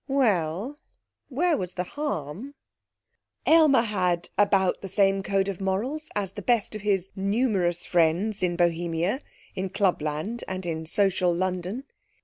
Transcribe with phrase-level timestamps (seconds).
[0.07, 0.79] Well,
[1.29, 2.55] where was the harm?
[3.45, 8.41] Aylmer had about the same code of morals as the best of his numerous friends
[8.41, 9.21] in Bohemia,
[9.53, 11.83] in clubland and in social London.